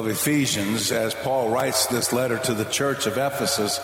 [0.00, 3.78] of Ephesians, as Paul writes this letter to the church of Ephesus,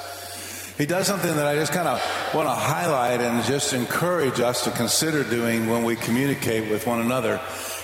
[0.79, 2.01] he does something that I just kind of
[2.35, 7.01] want to highlight and just encourage us to consider doing when we communicate with one
[7.01, 7.39] another.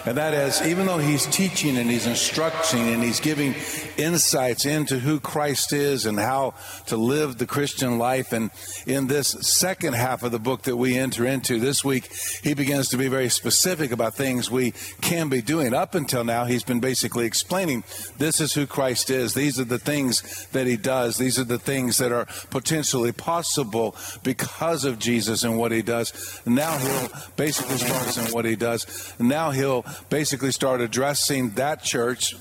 [0.05, 3.55] And that is, even though he's teaching and he's instructing and he's giving
[3.97, 6.55] insights into who Christ is and how
[6.87, 8.51] to live the Christian life, and
[8.85, 12.11] in this second half of the book that we enter into this week,
[12.43, 15.73] he begins to be very specific about things we can be doing.
[15.73, 17.85] Up until now, he's been basically explaining
[18.19, 19.35] this is who Christ is.
[19.35, 21.17] These are the things that he does.
[21.17, 23.95] These are the things that are potentially possible
[24.25, 26.41] because of Jesus and what he does.
[26.45, 29.15] Now he'll basically start in what he does.
[29.21, 32.35] Now he'll basically start addressing that church,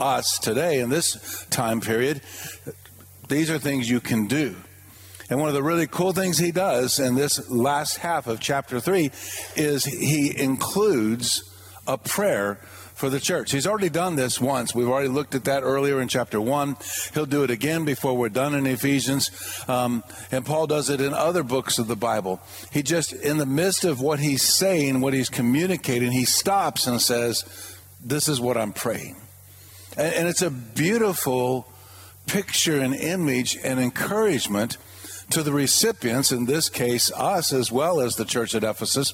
[0.00, 2.20] us today in this time period.
[3.28, 4.56] These are things you can do.
[5.30, 8.80] And one of the really cool things he does in this last half of chapter
[8.80, 9.10] 3
[9.56, 11.42] is he includes
[11.86, 12.60] a prayer
[13.02, 13.50] for the church.
[13.50, 14.76] He's already done this once.
[14.76, 16.76] We've already looked at that earlier in chapter 1.
[17.14, 19.28] He'll do it again before we're done in Ephesians.
[19.66, 22.40] Um, and Paul does it in other books of the Bible.
[22.70, 27.02] He just, in the midst of what he's saying, what he's communicating, he stops and
[27.02, 29.16] says, This is what I'm praying.
[29.96, 31.66] And, and it's a beautiful
[32.26, 34.76] picture and image and encouragement
[35.30, 39.12] to the recipients, in this case, us as well as the church at Ephesus,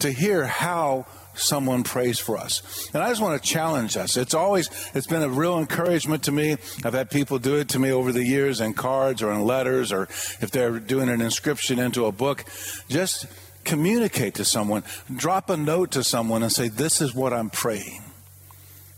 [0.00, 1.06] to hear how
[1.40, 2.88] someone prays for us.
[2.94, 4.16] And I just want to challenge us.
[4.16, 6.56] It's always it's been a real encouragement to me.
[6.84, 9.92] I've had people do it to me over the years in cards or in letters
[9.92, 12.44] or if they're doing an inscription into a book.
[12.88, 13.26] Just
[13.64, 14.82] communicate to someone,
[15.14, 18.02] drop a note to someone and say this is what I'm praying.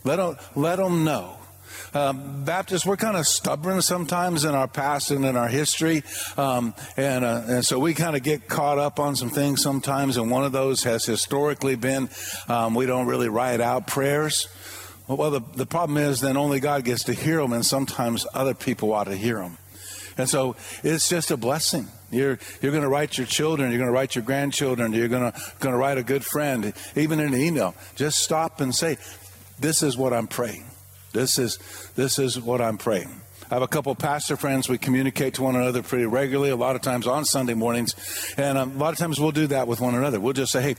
[0.05, 1.37] Let them, let them know.
[1.95, 6.03] Um, Baptists, we're kind of stubborn sometimes in our past and in our history.
[6.37, 10.17] Um, and, uh, and so we kind of get caught up on some things sometimes.
[10.17, 12.09] And one of those has historically been
[12.49, 14.49] um, we don't really write out prayers.
[15.09, 18.55] Well, the, the problem is then only God gets to hear them, and sometimes other
[18.55, 19.59] people ought to hear them.
[20.17, 21.89] And so it's just a blessing.
[22.11, 25.33] You're, you're going to write your children, you're going to write your grandchildren, you're going
[25.33, 27.75] to, going to write a good friend, even in an email.
[27.97, 28.99] Just stop and say,
[29.59, 30.67] This is what I'm praying.
[31.13, 31.59] This is
[31.95, 33.23] this is what I'm praying.
[33.51, 34.69] I have a couple pastor friends.
[34.69, 37.95] We communicate to one another pretty regularly, a lot of times on Sunday mornings.
[38.39, 40.19] And um, a lot of times we'll do that with one another.
[40.21, 40.75] We'll just say, hey,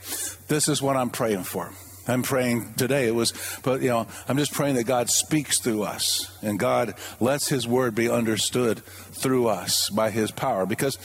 [0.48, 1.70] this is what I'm praying for.
[2.08, 3.06] I'm praying today.
[3.06, 6.94] It was, but you know, I'm just praying that God speaks through us and God
[7.20, 10.66] lets His word be understood through us by His power.
[10.66, 10.96] Because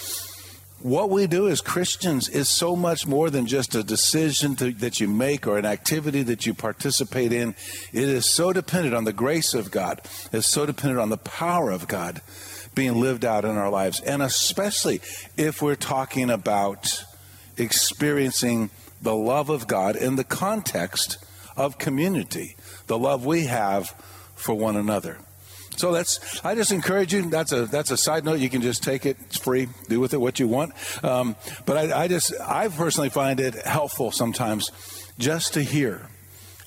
[0.82, 5.00] what we do as Christians is so much more than just a decision to, that
[5.00, 7.56] you make or an activity that you participate in.
[7.92, 10.02] It is so dependent on the grace of God,
[10.32, 12.22] it's so dependent on the power of God
[12.76, 14.00] being lived out in our lives.
[14.00, 15.02] And especially
[15.36, 17.04] if we're talking about
[17.58, 18.70] experiencing
[19.02, 21.18] the love of God in the context
[21.58, 22.56] of community,
[22.88, 23.90] the love we have
[24.36, 25.18] for one another.
[25.80, 27.30] So that's I just encourage you.
[27.30, 28.40] That's a that's a side note.
[28.40, 29.18] You can just take it.
[29.28, 29.70] It's free.
[29.88, 30.74] Do with it what you want.
[31.04, 34.72] Um, but I, I just I personally find it helpful sometimes
[35.18, 36.10] just to hear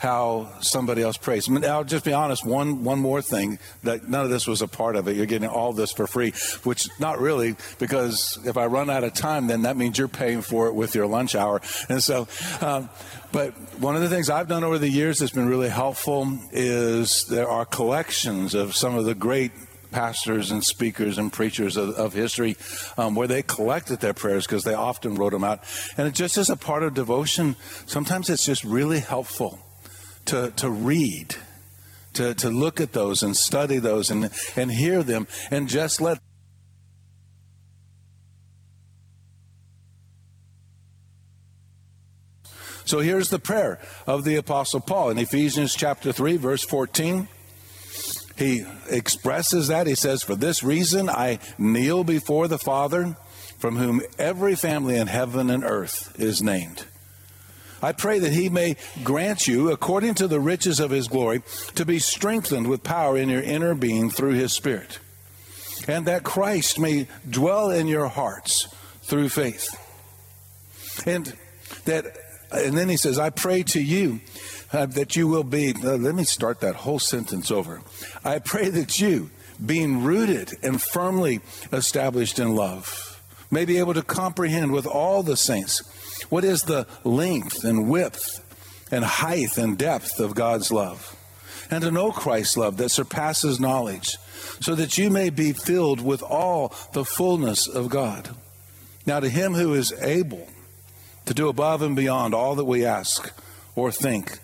[0.03, 1.49] how somebody else prays.
[1.65, 2.45] I'll just be honest.
[2.45, 5.15] One one more thing that none of this was a part of it.
[5.15, 6.33] You're getting all this for free,
[6.65, 10.43] which not really because if I run out of time, then that means you're paying
[10.43, 11.63] for it with your lunch hour.
[11.89, 12.27] And so,
[12.61, 12.91] um,
[13.31, 17.25] but one of the things I've done over the years that's been really helpful is
[17.27, 19.53] there are collections of some of the great
[19.93, 22.57] pastors and speakers and preachers of, of history
[22.99, 25.63] um, where they collected their prayers because they often wrote them out.
[25.97, 27.55] And it just as a part of devotion,
[27.87, 29.61] sometimes it's just really helpful
[30.27, 31.37] to, to read,
[32.15, 36.19] to, to look at those and study those and, and hear them and just let
[42.85, 47.27] So here's the prayer of the Apostle Paul in Ephesians chapter 3, verse 14.
[48.37, 49.87] He expresses that.
[49.87, 53.17] He says, For this reason I kneel before the Father,
[53.59, 56.85] from whom every family in heaven and earth is named.
[57.83, 61.43] I pray that he may grant you, according to the riches of his glory,
[61.75, 65.01] to be strengthened with power in your inner being through his Spirit,
[65.89, 68.69] and that Christ may dwell in your hearts
[69.03, 69.69] through faith.
[71.07, 71.37] And
[71.85, 72.17] that,
[72.53, 74.21] and then he says, I pray to you
[74.73, 77.81] uh, that you will be, uh, let me start that whole sentence over.
[78.25, 79.31] I pray that you,
[79.65, 81.41] being rooted and firmly
[81.73, 83.21] established in love,
[83.51, 85.83] may be able to comprehend with all the saints
[86.31, 88.41] what is the length and width
[88.91, 91.17] and height and depth of God's love?
[91.71, 94.17] And to know Christ's love that surpasses knowledge,
[94.61, 98.31] so that you may be filled with all the fullness of God.
[99.07, 100.47] Now, to him who is able
[101.27, 103.33] to do above and beyond all that we ask
[103.75, 104.39] or think,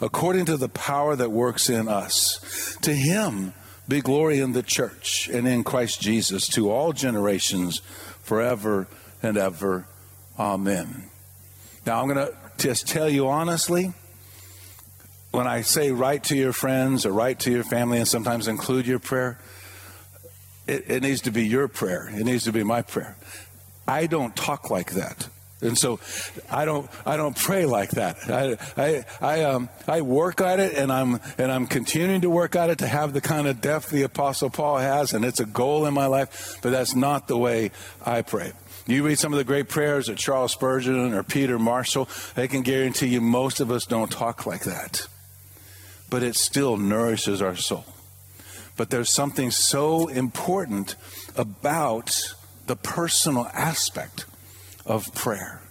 [0.00, 2.76] according to the power that works in us.
[2.82, 3.52] To him
[3.86, 7.78] be glory in the church and in Christ Jesus to all generations
[8.22, 8.86] forever
[9.22, 9.86] and ever.
[10.38, 11.04] Amen.
[11.86, 13.92] Now, I'm going to just tell you honestly
[15.30, 18.86] when I say write to your friends or write to your family and sometimes include
[18.86, 19.38] your prayer,
[20.66, 22.08] it, it needs to be your prayer.
[22.08, 23.16] It needs to be my prayer.
[23.86, 25.28] I don't talk like that.
[25.60, 25.98] And so
[26.50, 28.16] I don't I don't pray like that.
[28.28, 32.54] I I I um I work at it and I'm and I'm continuing to work
[32.54, 35.46] at it to have the kind of depth the apostle Paul has and it's a
[35.46, 37.70] goal in my life, but that's not the way
[38.04, 38.52] I pray.
[38.86, 42.62] You read some of the great prayers of Charles Spurgeon or Peter Marshall, they can
[42.62, 45.06] guarantee you most of us don't talk like that.
[46.10, 47.86] But it still nourishes our soul.
[48.76, 50.96] But there's something so important
[51.34, 52.34] about
[52.66, 54.26] the personal aspect
[54.84, 55.62] of prayer.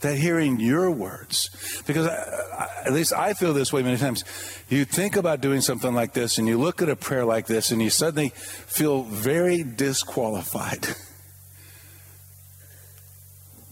[0.00, 1.50] That hearing your words,
[1.84, 4.22] because I, I, at least I feel this way many times.
[4.68, 7.72] You think about doing something like this, and you look at a prayer like this,
[7.72, 10.86] and you suddenly feel very disqualified.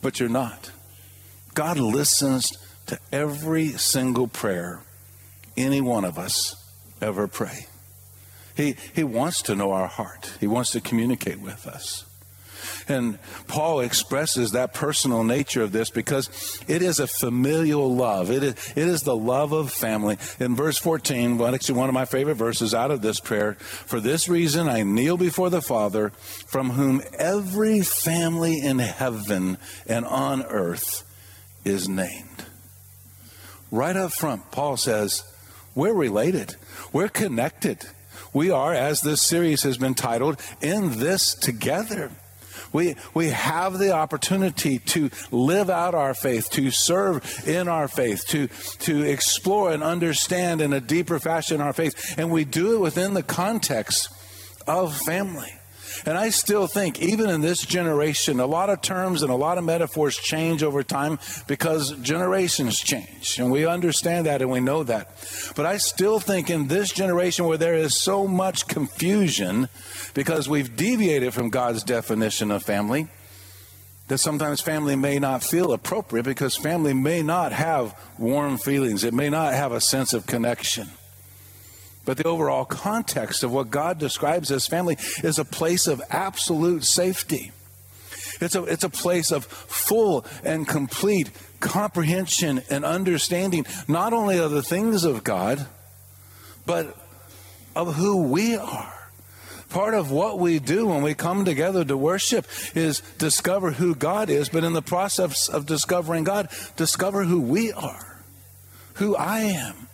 [0.07, 0.71] but you're not.
[1.55, 2.53] God listens
[2.87, 4.79] to every single prayer
[5.57, 6.55] any one of us
[7.03, 7.67] ever pray.
[8.57, 12.06] He, he wants to know our heart, He wants to communicate with us.
[12.89, 13.19] And
[13.49, 18.31] Paul expresses that personal nature of this because it is a familial love.
[18.31, 20.19] It is, it is the love of family.
[20.41, 24.01] In verse 14, well, actually one of my favorite verses out of this prayer, for
[24.01, 26.11] this reason I kneel before the Father,
[26.47, 31.05] from whom every family in heaven and on earth
[31.65, 32.45] is named.
[33.71, 35.25] Right up front, Paul says,
[35.75, 36.57] we're related.
[36.93, 37.85] We're connected.
[38.33, 42.11] We are, as this series has been titled, in this together.
[42.73, 48.27] We, we have the opportunity to live out our faith, to serve in our faith,
[48.29, 48.49] to,
[48.81, 52.15] to explore and understand in a deeper fashion our faith.
[52.19, 54.09] And we do it within the context
[54.67, 55.53] of family.
[56.05, 59.59] And I still think, even in this generation, a lot of terms and a lot
[59.59, 63.39] of metaphors change over time because generations change.
[63.39, 65.11] And we understand that and we know that.
[65.57, 69.69] But I still think in this generation where there is so much confusion
[70.15, 73.09] because we've deviated from God's definition of family,
[74.09, 79.15] that sometimes family may not feel appropriate because family may not have warm feelings, it
[79.15, 80.89] may not have a sense of connection.
[82.07, 86.85] But the overall context of what God describes as family is a place of absolute
[86.85, 87.51] safety.
[88.41, 94.53] It's a, it's a place of full and complete comprehension and understanding, not only of
[94.53, 95.67] the things of God,
[96.65, 96.97] but
[97.75, 98.93] of who we are.
[99.69, 104.31] Part of what we do when we come together to worship is discover who God
[104.31, 108.23] is, but in the process of discovering God, discover who we are,
[108.95, 109.86] who I am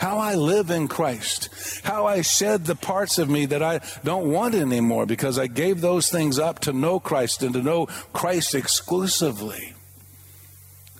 [0.00, 1.50] how I live in Christ,
[1.84, 5.82] how I shed the parts of me that I don't want anymore because I gave
[5.82, 9.74] those things up to know Christ and to know Christ exclusively.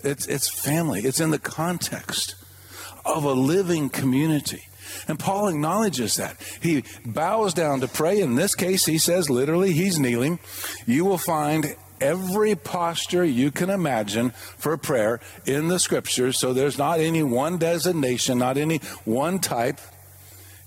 [0.04, 2.34] It's, it's family, it's in the context
[3.06, 4.64] of a living community.
[5.08, 6.36] And Paul acknowledges that.
[6.60, 8.20] He bows down to pray.
[8.20, 10.40] In this case, he says literally, he's kneeling.
[10.84, 16.38] You will find every posture you can imagine for prayer in the scriptures.
[16.38, 19.80] So there's not any one designation, not any one type.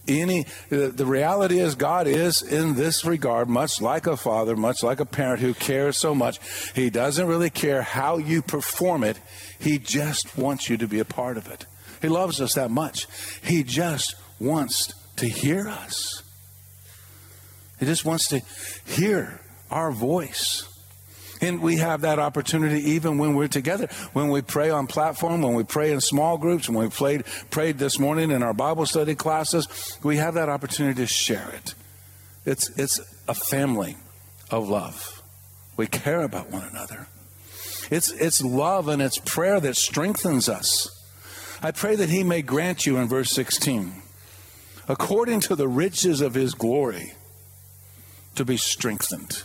[0.05, 4.99] Any the reality is God is in this regard much like a father, much like
[4.99, 6.39] a parent who cares so much.
[6.75, 9.17] He doesn't really care how you perform it.
[9.59, 11.65] He just wants you to be a part of it.
[12.01, 13.07] He loves us that much.
[13.41, 16.21] He just wants to hear us.
[17.79, 18.41] He just wants to
[18.85, 19.39] hear
[19.71, 20.67] our voice.
[21.43, 23.87] And we have that opportunity even when we're together.
[24.13, 27.77] When we pray on platform, when we pray in small groups, when we played, prayed
[27.77, 29.67] this morning in our Bible study classes,
[30.03, 31.73] we have that opportunity to share it.
[32.45, 32.97] It's, it's
[33.27, 33.97] a family
[34.51, 35.21] of love.
[35.75, 37.07] We care about one another.
[37.91, 40.87] It's, it's love and it's prayer that strengthens us.
[41.61, 44.01] I pray that He may grant you in verse 16,
[44.87, 47.15] according to the riches of His glory,
[48.35, 49.43] to be strengthened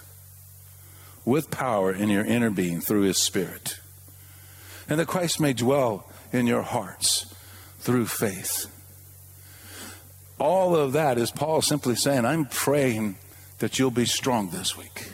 [1.29, 3.79] with power in your inner being through his Spirit.
[4.89, 7.35] And that Christ may dwell in your hearts
[7.81, 8.67] through faith.
[10.39, 13.17] All of that is Paul simply saying, I'm praying
[13.59, 15.11] that you'll be strong this week.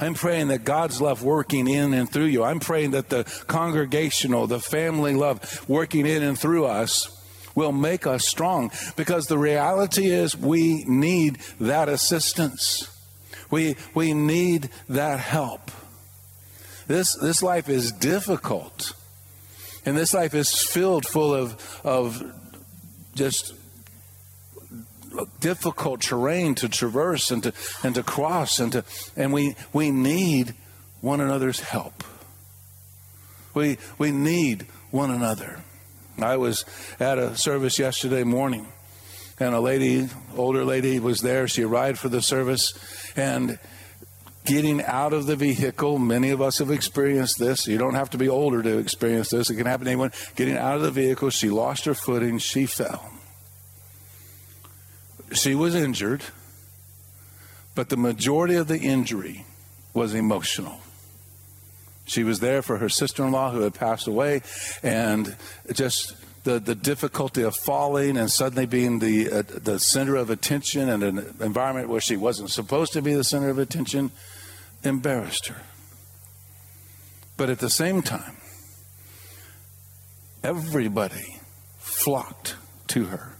[0.00, 2.42] I'm praying that God's love working in and through you.
[2.42, 7.08] I'm praying that the congregational, the family love working in and through us
[7.54, 12.90] will make us strong because the reality is we need that assistance.
[13.50, 15.70] We, we need that help.
[16.86, 18.92] This, this life is difficult.
[19.84, 22.22] And this life is filled full of, of
[23.14, 23.54] just
[25.40, 28.84] difficult terrain to traverse and to and to cross and to
[29.16, 30.54] and we we need
[31.00, 32.04] one another's help.
[33.54, 35.60] We we need one another.
[36.18, 36.64] I was
[37.00, 38.66] at a service yesterday morning
[39.38, 41.46] and a lady, older lady was there.
[41.48, 42.72] She arrived for the service
[43.16, 43.58] and
[44.46, 45.98] getting out of the vehicle.
[45.98, 47.66] Many of us have experienced this.
[47.66, 49.50] You don't have to be older to experience this.
[49.50, 50.12] It can happen to anyone.
[50.36, 52.38] Getting out of the vehicle, she lost her footing.
[52.38, 53.10] She fell.
[55.32, 56.22] She was injured,
[57.74, 59.44] but the majority of the injury
[59.92, 60.80] was emotional.
[62.06, 64.42] She was there for her sister in law who had passed away,
[64.84, 65.36] and
[65.72, 66.14] just
[66.46, 71.02] the, the difficulty of falling and suddenly being the, uh, the center of attention in
[71.02, 74.12] an environment where she wasn't supposed to be the center of attention
[74.84, 75.60] embarrassed her.
[77.36, 78.36] But at the same time,
[80.44, 81.40] everybody
[81.78, 82.54] flocked
[82.88, 83.34] to her.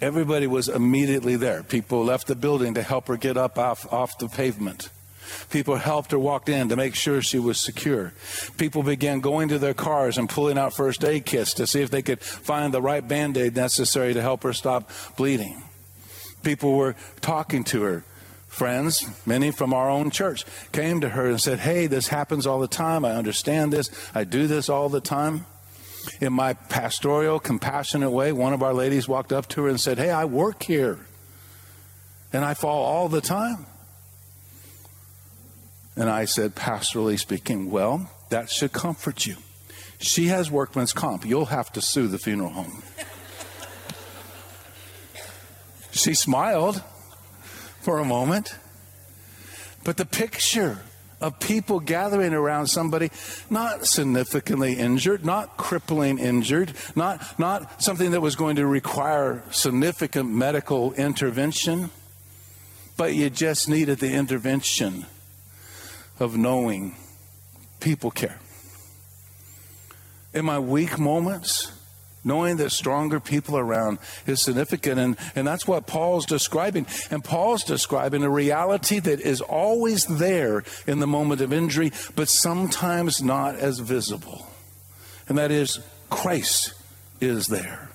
[0.00, 1.62] Everybody was immediately there.
[1.62, 4.90] People left the building to help her get up off, off the pavement.
[5.50, 8.12] People helped her walk in to make sure she was secure.
[8.56, 11.90] People began going to their cars and pulling out first aid kits to see if
[11.90, 15.62] they could find the right band aid necessary to help her stop bleeding.
[16.42, 18.04] People were talking to her,
[18.46, 22.60] friends, many from our own church, came to her and said, Hey, this happens all
[22.60, 23.04] the time.
[23.04, 23.90] I understand this.
[24.14, 25.46] I do this all the time.
[26.20, 29.98] In my pastoral, compassionate way, one of our ladies walked up to her and said,
[29.98, 30.98] Hey, I work here.
[32.32, 33.66] And I fall all the time.
[35.98, 39.34] And I said, pastorally speaking, Well, that should comfort you.
[39.98, 41.26] She has workman's comp.
[41.26, 42.84] You'll have to sue the funeral home.
[45.90, 46.84] she smiled
[47.80, 48.54] for a moment.
[49.82, 50.78] But the picture
[51.20, 53.10] of people gathering around somebody
[53.50, 60.30] not significantly injured, not crippling injured, not, not something that was going to require significant
[60.30, 61.90] medical intervention,
[62.96, 65.04] but you just needed the intervention
[66.20, 66.96] of knowing
[67.80, 68.38] people care.
[70.34, 71.72] In my weak moments,
[72.24, 75.00] knowing that stronger people around is significant.
[75.00, 76.86] And, and that's what Paul's describing.
[77.10, 82.28] And Paul's describing a reality that is always there in the moment of injury, but
[82.28, 84.46] sometimes not as visible.
[85.28, 86.74] And that is Christ
[87.20, 87.87] is there.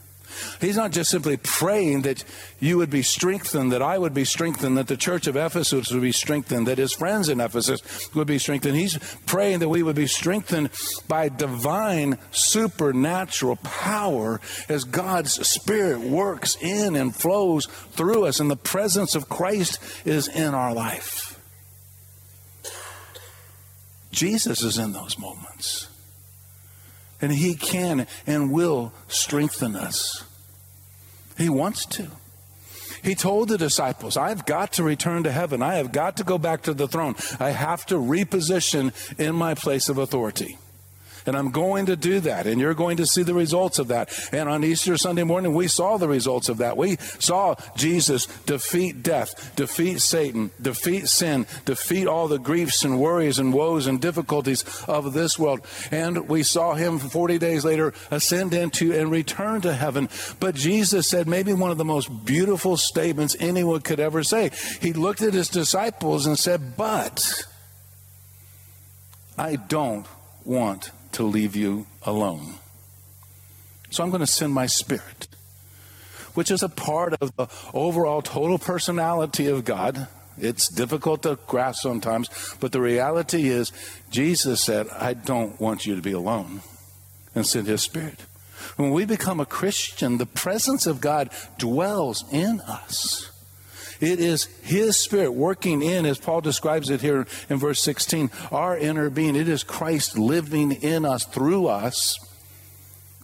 [0.62, 2.24] He's not just simply praying that
[2.60, 6.02] you would be strengthened, that I would be strengthened, that the church of Ephesus would
[6.02, 7.82] be strengthened, that his friends in Ephesus
[8.14, 8.76] would be strengthened.
[8.76, 10.70] He's praying that we would be strengthened
[11.08, 18.56] by divine supernatural power as God's Spirit works in and flows through us, and the
[18.56, 21.40] presence of Christ is in our life.
[24.12, 25.90] Jesus is in those moments.
[27.24, 30.26] And he can and will strengthen us.
[31.38, 32.10] He wants to.
[33.02, 35.62] He told the disciples, I've got to return to heaven.
[35.62, 37.16] I have got to go back to the throne.
[37.40, 40.58] I have to reposition in my place of authority.
[41.26, 42.48] And I'm going to do that.
[42.48, 44.12] And you're going to see the results of that.
[44.32, 46.78] And on Easter Sunday morning, we saw the results of that.
[46.78, 53.40] We saw Jesus defeat death, defeat Satan, defeat sin, defeat all the griefs and worries
[53.40, 55.62] and woes and difficulties of this world.
[55.92, 60.10] And we saw him 40 days later ascend into and return to heaven.
[60.40, 64.52] But Jesus said maybe one of the most beautiful statements anyone could ever say.
[64.82, 67.46] He looked at his disciples and said, But
[69.38, 70.06] I don't
[70.46, 72.56] want to leave you alone.
[73.90, 75.28] So I'm going to send my spirit,
[76.34, 80.08] which is a part of the overall total personality of God.
[80.38, 82.30] It's difficult to grasp sometimes,
[82.60, 83.72] but the reality is,
[84.10, 86.62] Jesus said, I don't want you to be alone,
[87.36, 88.26] and sent his spirit.
[88.78, 91.30] When we become a Christian, the presence of God
[91.60, 93.30] dwells in us.
[94.04, 98.78] It is His Spirit working in, as Paul describes it here in verse 16, our
[98.78, 99.38] inner being.
[99.38, 102.18] It is Christ living in us, through us,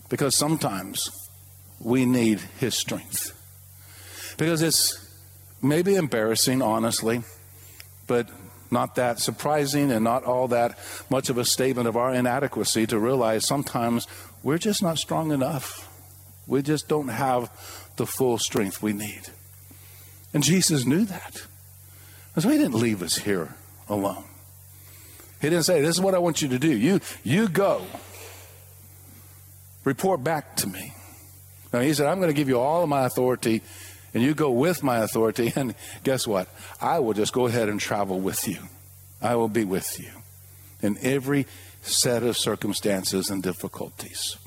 [0.08, 1.10] because sometimes
[1.82, 3.36] we need His strength.
[4.38, 5.06] Because it's
[5.62, 7.24] maybe embarrassing, honestly,
[8.08, 8.30] but
[8.72, 13.00] not that surprising and not all that much of a statement of our inadequacy to
[13.00, 14.08] realize sometimes
[14.44, 15.90] we're just not strong enough.
[16.48, 17.52] We just don't have
[17.98, 19.24] the full strength we need.
[20.34, 21.46] And Jesus knew that.
[22.36, 23.56] And so he didn't leave us here
[23.88, 24.24] alone.
[25.42, 26.76] He didn't say, This is what I want you to do.
[26.76, 27.86] You, you go.
[29.84, 30.94] Report back to me.
[31.72, 33.62] Now he said, I'm going to give you all of my authority,
[34.14, 35.54] and you go with my authority.
[35.56, 36.48] And guess what?
[36.82, 38.58] I will just go ahead and travel with you.
[39.22, 40.12] I will be with you
[40.82, 41.46] in every
[41.82, 44.38] set of circumstances and difficulties.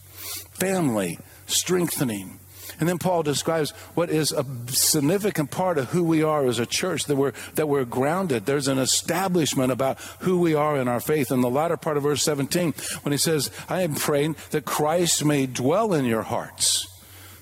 [0.52, 2.38] Family strengthening.
[2.80, 6.66] And then Paul describes what is a significant part of who we are as a
[6.66, 8.46] church, that we're, that we're grounded.
[8.46, 11.30] There's an establishment about who we are in our faith.
[11.30, 15.24] In the latter part of verse 17, when he says, I am praying that Christ
[15.24, 16.86] may dwell in your hearts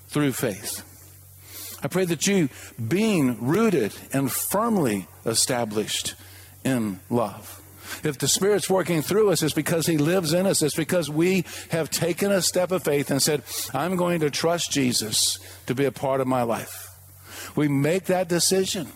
[0.09, 0.87] through faith.
[1.83, 2.49] I pray that you,
[2.89, 6.15] being rooted and firmly established
[6.65, 7.60] in love,
[8.05, 10.63] if the Spirit's working through us, it's because He lives in us.
[10.63, 13.43] It's because we have taken a step of faith and said,
[13.75, 16.89] I'm going to trust Jesus to be a part of my life.
[17.57, 18.89] We make that decision.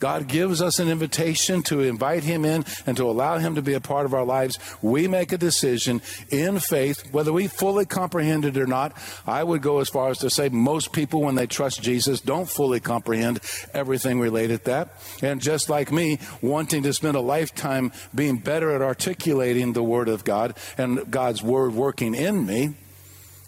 [0.00, 3.74] God gives us an invitation to invite Him in and to allow Him to be
[3.74, 4.58] a part of our lives.
[4.82, 8.96] We make a decision in faith, whether we fully comprehend it or not.
[9.26, 12.48] I would go as far as to say most people, when they trust Jesus, don't
[12.48, 13.40] fully comprehend
[13.74, 14.88] everything related to that.
[15.22, 20.08] And just like me, wanting to spend a lifetime being better at articulating the Word
[20.08, 22.74] of God and God's Word working in me,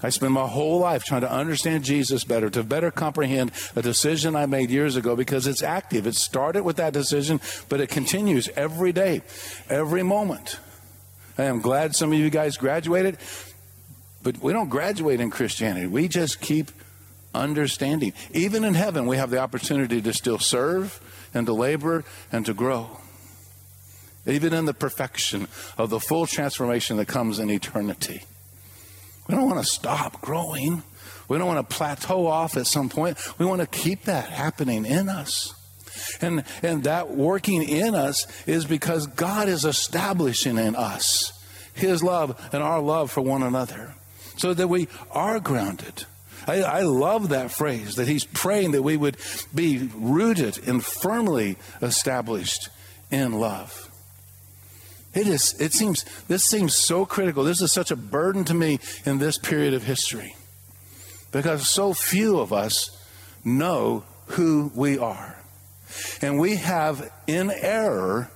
[0.02, 4.34] I spent my whole life trying to understand Jesus better, to better comprehend a decision
[4.34, 6.06] I made years ago because it's active.
[6.06, 9.22] It started with that decision, but it continues every day,
[9.68, 10.58] every moment.
[11.38, 13.18] I am glad some of you guys graduated,
[14.22, 15.86] but we don't graduate in Christianity.
[15.86, 16.70] We just keep
[17.34, 18.12] understanding.
[18.32, 21.00] Even in heaven, we have the opportunity to still serve
[21.32, 22.98] and to labor and to grow.
[24.26, 28.22] Even in the perfection of the full transformation that comes in eternity.
[29.32, 30.82] We don't want to stop growing.
[31.26, 33.16] We don't want to plateau off at some point.
[33.38, 35.54] We want to keep that happening in us.
[36.20, 41.32] And, and that working in us is because God is establishing in us
[41.72, 43.94] His love and our love for one another
[44.36, 46.04] so that we are grounded.
[46.46, 49.16] I, I love that phrase that He's praying that we would
[49.54, 52.68] be rooted and firmly established
[53.10, 53.91] in love.
[55.14, 57.44] It is, it seems, this seems so critical.
[57.44, 60.34] This is such a burden to me in this period of history
[61.32, 62.90] because so few of us
[63.44, 65.38] know who we are.
[66.22, 68.30] And we have, in error,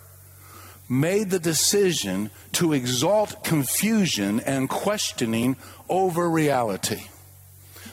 [0.89, 5.57] made the decision to exalt confusion and questioning
[5.89, 7.05] over reality.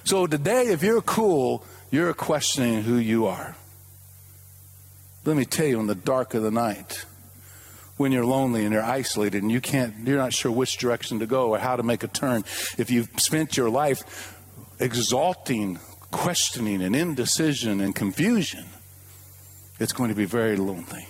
[0.03, 3.55] So today, if you're cool, you're questioning who you are.
[5.25, 7.05] Let me tell you, in the dark of the night,
[8.03, 11.25] when you're lonely and you're isolated and you can't you're not sure which direction to
[11.25, 12.43] go or how to make a turn.
[12.77, 14.37] If you've spent your life
[14.77, 15.79] exalting
[16.11, 18.65] questioning and indecision and confusion
[19.79, 21.07] it's going to be very lonely.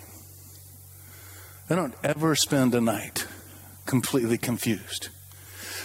[1.68, 3.26] I don't ever spend a night
[3.88, 5.10] completely confused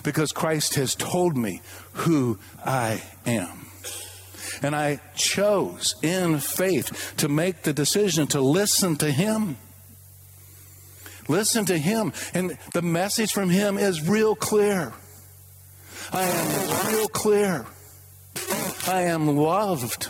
[0.04, 1.62] because christ has told me
[2.04, 3.66] who i am.
[4.60, 9.56] And i chose in faith to make the decision to listen to him
[11.28, 12.12] Listen to him.
[12.34, 14.92] And the message from him is real clear.
[16.12, 17.66] I am real clear.
[18.86, 20.08] I am loved.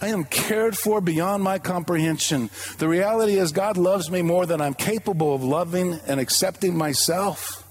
[0.00, 2.50] I am cared for beyond my comprehension.
[2.78, 7.65] The reality is, God loves me more than I'm capable of loving and accepting myself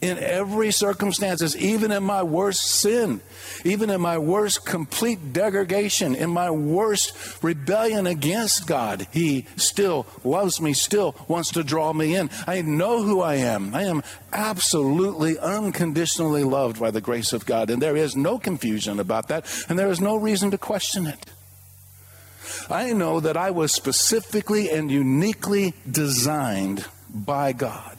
[0.00, 3.20] in every circumstances, even in my worst sin,
[3.64, 10.60] even in my worst complete degradation, in my worst rebellion against God, He still loves
[10.60, 12.30] me, still wants to draw me in.
[12.46, 13.74] I know who I am.
[13.74, 19.00] I am absolutely unconditionally loved by the grace of God, and there is no confusion
[19.00, 21.26] about that, and there is no reason to question it.
[22.70, 27.97] I know that I was specifically and uniquely designed by God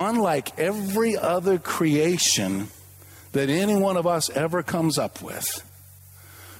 [0.00, 2.68] unlike every other creation
[3.32, 5.62] that any one of us ever comes up with,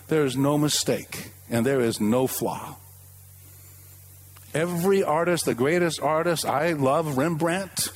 [0.09, 2.77] there is no mistake and there is no flaw.
[4.53, 7.89] Every artist, the greatest artist, I love Rembrandt.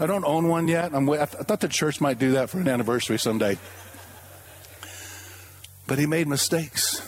[0.00, 0.92] I don't own one yet.
[0.92, 3.58] I'm, I thought the church might do that for an anniversary someday.
[5.86, 7.00] But he made mistakes.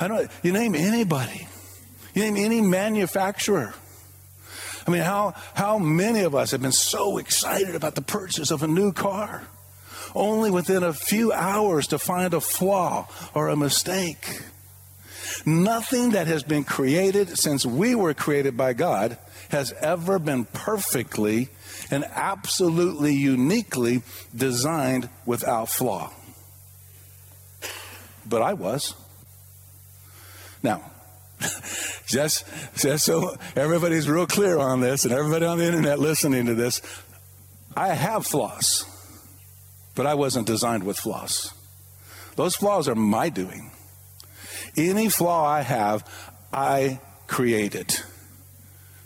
[0.00, 0.30] I don't.
[0.42, 1.46] You name anybody.
[2.14, 3.74] You name any manufacturer.
[4.88, 8.62] I mean, how, how many of us have been so excited about the purchase of
[8.62, 9.42] a new car,
[10.14, 14.40] only within a few hours to find a flaw or a mistake?
[15.44, 19.18] Nothing that has been created since we were created by God
[19.50, 21.50] has ever been perfectly
[21.90, 24.00] and absolutely uniquely
[24.34, 26.10] designed without flaw.
[28.24, 28.94] But I was.
[30.62, 30.82] Now,
[32.06, 32.44] just,
[32.76, 36.82] just so everybody's real clear on this and everybody on the internet listening to this,
[37.76, 38.84] I have flaws,
[39.94, 41.52] but I wasn't designed with flaws.
[42.36, 43.70] Those flaws are my doing.
[44.76, 46.04] Any flaw I have,
[46.52, 48.00] I created.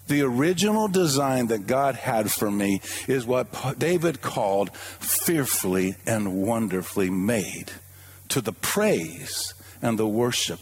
[0.08, 7.08] The original design that God had for me is what David called fearfully and wonderfully
[7.08, 7.72] made
[8.28, 10.60] to the praise and the worship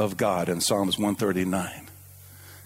[0.00, 1.88] of God in Psalms 139.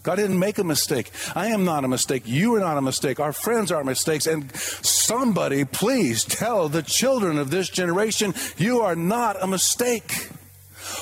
[0.05, 1.11] God didn't make a mistake.
[1.35, 2.23] I am not a mistake.
[2.27, 3.19] You are not a mistake.
[3.19, 4.27] Our friends are mistakes.
[4.27, 10.29] And somebody, please tell the children of this generation, you are not a mistake.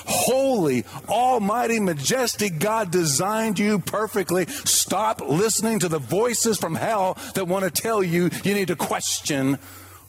[0.07, 4.47] Holy, almighty, majestic God designed you perfectly.
[4.47, 8.77] Stop listening to the voices from hell that want to tell you you need to
[8.77, 9.59] question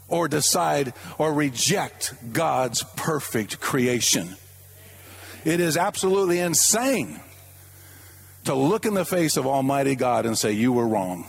[0.07, 4.36] or decide or reject God's perfect creation.
[5.45, 7.19] It is absolutely insane
[8.45, 11.27] to look in the face of Almighty God and say, You were wrong.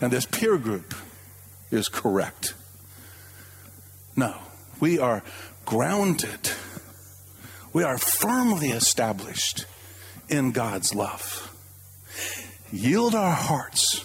[0.00, 0.94] And this peer group
[1.70, 2.54] is correct.
[4.14, 4.36] No,
[4.80, 5.22] we are
[5.64, 6.50] grounded,
[7.72, 9.66] we are firmly established
[10.28, 11.52] in God's love.
[12.72, 14.04] Yield our hearts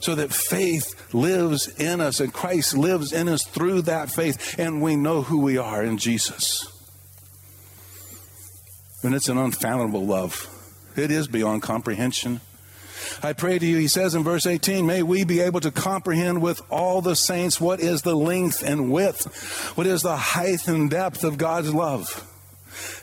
[0.00, 4.82] so that faith lives in us and Christ lives in us through that faith, and
[4.82, 6.73] we know who we are in Jesus.
[9.04, 10.48] And it's an unfathomable love.
[10.96, 12.40] It is beyond comprehension.
[13.22, 16.40] I pray to you, he says in verse 18, may we be able to comprehend
[16.40, 20.90] with all the saints what is the length and width, what is the height and
[20.90, 22.30] depth of God's love,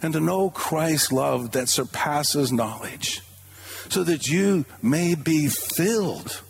[0.02, 3.22] and to know Christ's love that surpasses knowledge,
[3.90, 6.42] so that you may be filled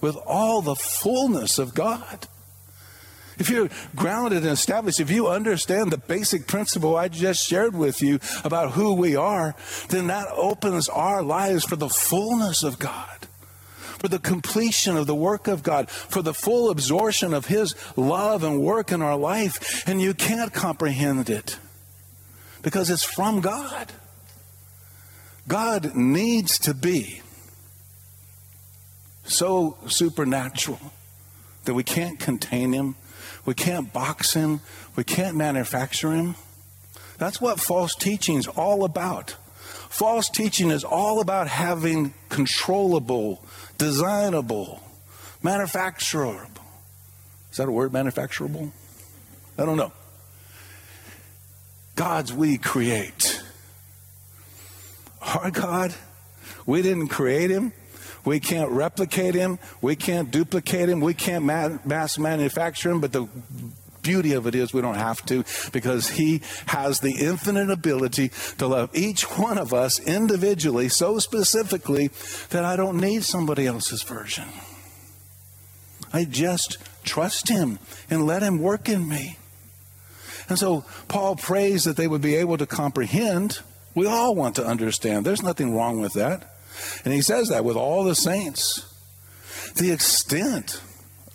[0.00, 2.28] with all the fullness of God.
[3.38, 8.02] If you're grounded and established, if you understand the basic principle I just shared with
[8.02, 9.54] you about who we are,
[9.88, 13.26] then that opens our lives for the fullness of God,
[13.98, 18.44] for the completion of the work of God, for the full absorption of His love
[18.44, 19.86] and work in our life.
[19.86, 21.58] And you can't comprehend it
[22.62, 23.92] because it's from God.
[25.48, 27.22] God needs to be
[29.24, 30.92] so supernatural
[31.64, 32.96] that we can't contain Him
[33.44, 34.60] we can't box him.
[34.96, 36.36] We can't manufacture him.
[37.18, 39.36] That's what false teaching is all about.
[39.88, 43.44] False teaching is all about having controllable,
[43.78, 44.82] designable,
[45.42, 46.48] manufacturable.
[47.50, 48.70] Is that a word, manufacturable?
[49.58, 49.92] I don't know.
[51.94, 53.42] Gods we create.
[55.20, 55.94] Our God,
[56.64, 57.72] we didn't create him.
[58.24, 59.58] We can't replicate him.
[59.80, 61.00] We can't duplicate him.
[61.00, 63.00] We can't mass manufacture him.
[63.00, 63.26] But the
[64.02, 68.66] beauty of it is we don't have to because he has the infinite ability to
[68.66, 72.10] love each one of us individually so specifically
[72.50, 74.48] that I don't need somebody else's version.
[76.12, 77.78] I just trust him
[78.10, 79.38] and let him work in me.
[80.48, 83.60] And so Paul prays that they would be able to comprehend.
[83.94, 85.24] We all want to understand.
[85.24, 86.51] There's nothing wrong with that.
[87.04, 88.88] And he says that with all the saints.
[89.76, 90.80] The extent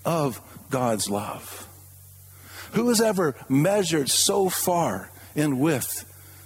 [0.06, 1.68] of God's love.
[2.74, 6.06] Who has ever measured so far in width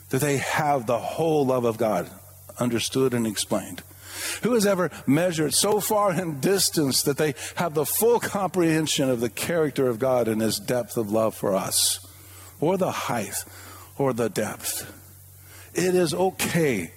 [0.09, 2.09] that they have the whole love of God
[2.59, 3.81] understood and explained?
[4.43, 9.19] Who has ever measured so far in distance that they have the full comprehension of
[9.19, 11.99] the character of God and his depth of love for us,
[12.59, 13.43] or the height,
[13.97, 14.91] or the depth?
[15.73, 16.91] It is okay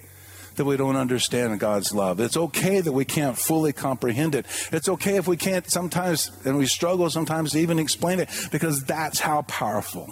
[0.55, 2.19] that we don't understand God's love.
[2.19, 4.45] It's okay that we can't fully comprehend it.
[4.71, 8.83] It's okay if we can't sometimes, and we struggle sometimes to even explain it, because
[8.83, 10.09] that's how powerful,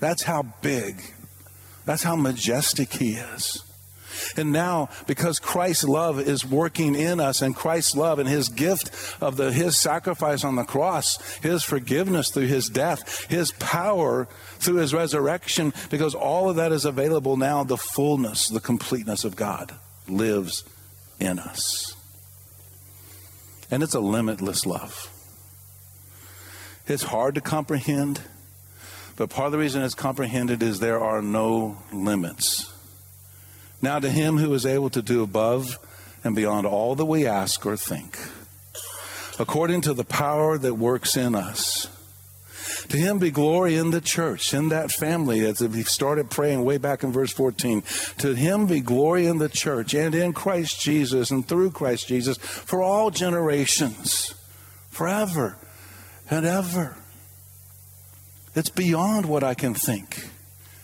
[0.00, 1.02] that's how big,
[1.84, 3.62] that's how majestic He is.
[4.36, 8.90] And now, because Christ's love is working in us, and Christ's love and His gift
[9.20, 14.76] of the His sacrifice on the cross, His forgiveness through His death, His power through
[14.76, 19.74] His resurrection, because all of that is available now, the fullness, the completeness of God
[20.08, 20.64] lives
[21.20, 21.94] in us.
[23.70, 25.08] And it's a limitless love.
[26.86, 28.20] It's hard to comprehend,
[29.16, 32.71] but part of the reason it's comprehended is there are no limits
[33.82, 35.76] now, to him who is able to do above
[36.22, 38.16] and beyond all that we ask or think,
[39.40, 41.88] according to the power that works in us.
[42.88, 46.78] To him be glory in the church, in that family, as we started praying way
[46.78, 47.82] back in verse 14.
[48.18, 52.38] To him be glory in the church and in Christ Jesus and through Christ Jesus
[52.38, 54.34] for all generations,
[54.90, 55.56] forever
[56.30, 56.96] and ever.
[58.54, 60.28] It's beyond what I can think,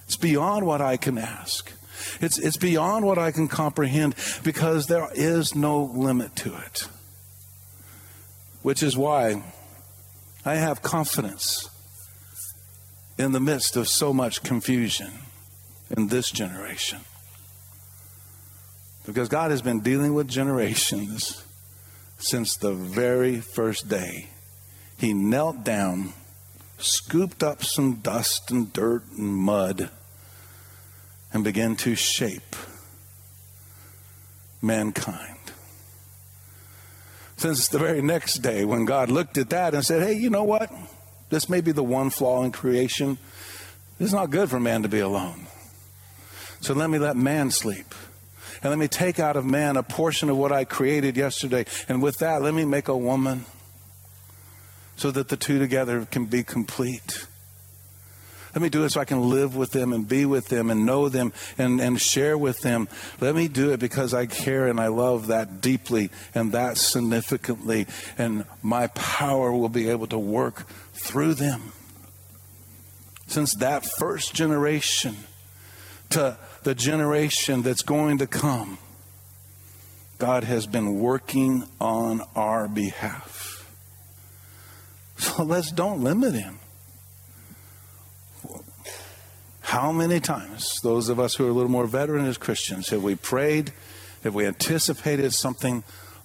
[0.06, 1.72] it's beyond what I can ask.
[2.20, 6.88] It's, it's beyond what I can comprehend because there is no limit to it.
[8.62, 9.42] Which is why
[10.44, 11.68] I have confidence
[13.18, 15.10] in the midst of so much confusion
[15.96, 17.00] in this generation.
[19.06, 21.44] Because God has been dealing with generations
[22.18, 24.28] since the very first day.
[24.98, 26.12] He knelt down,
[26.78, 29.90] scooped up some dust and dirt and mud,
[31.32, 32.56] and begin to shape
[34.62, 35.38] mankind.
[37.36, 40.44] Since the very next day, when God looked at that and said, Hey, you know
[40.44, 40.72] what?
[41.30, 43.18] This may be the one flaw in creation.
[44.00, 45.46] It's not good for man to be alone.
[46.60, 47.94] So let me let man sleep.
[48.62, 51.64] And let me take out of man a portion of what I created yesterday.
[51.88, 53.44] And with that, let me make a woman
[54.96, 57.26] so that the two together can be complete.
[58.54, 60.86] Let me do it so I can live with them and be with them and
[60.86, 62.88] know them and, and share with them.
[63.20, 67.86] Let me do it because I care and I love that deeply and that significantly.
[68.16, 71.72] And my power will be able to work through them.
[73.26, 75.16] Since that first generation
[76.10, 78.78] to the generation that's going to come,
[80.16, 83.44] God has been working on our behalf.
[85.18, 86.60] So let's don't limit him.
[89.68, 93.02] How many times, those of us who are a little more veteran as Christians, have
[93.02, 93.70] we prayed,
[94.24, 95.84] have we anticipated something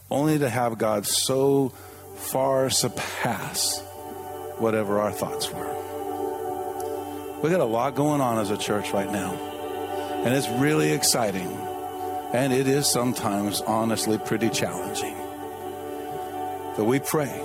[0.10, 1.74] only to have God so
[2.16, 3.82] far surpass
[4.60, 5.76] whatever our thoughts were?
[7.42, 9.34] We got a lot going on as a church right now,
[10.24, 11.52] and it's really exciting,
[12.32, 15.18] and it is sometimes honestly pretty challenging.
[16.78, 17.42] But we pray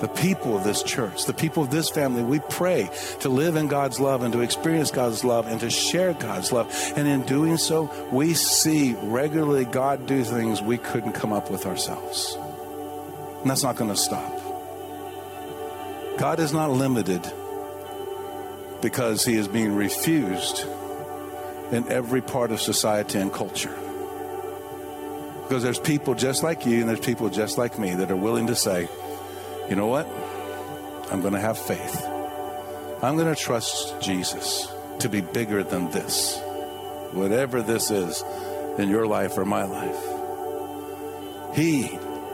[0.00, 2.88] the people of this church, the people of this family, we pray
[3.20, 6.72] to live in God's love and to experience God's love and to share God's love.
[6.96, 11.66] And in doing so, we see regularly God do things we couldn't come up with
[11.66, 12.36] ourselves.
[13.42, 14.32] And that's not going to stop.
[16.18, 17.22] God is not limited
[18.82, 20.66] because he is being refused
[21.72, 23.74] in every part of society and culture.
[25.42, 28.46] Because there's people just like you and there's people just like me that are willing
[28.48, 28.88] to say,
[29.70, 30.08] you know what?
[31.12, 32.04] I'm going to have faith.
[33.02, 34.66] I'm going to trust Jesus
[34.98, 36.36] to be bigger than this,
[37.12, 38.24] whatever this is
[38.78, 41.56] in your life or my life.
[41.56, 41.84] He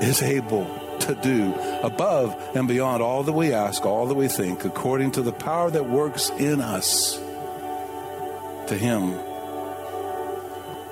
[0.01, 0.65] is able
[1.01, 5.23] to do above and beyond all that we ask, all that we think, according to
[5.23, 7.19] the power that works in us.
[8.69, 9.11] To Him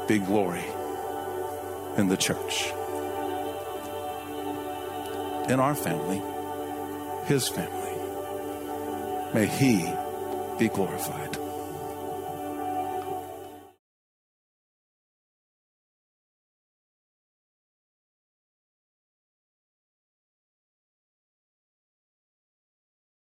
[0.07, 0.65] be glory
[1.97, 2.67] in the church,
[5.49, 6.23] in our family
[7.27, 7.95] his family.
[9.33, 9.93] May he
[10.59, 11.44] be glorified.